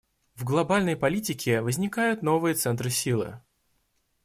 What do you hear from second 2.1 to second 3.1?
новые центры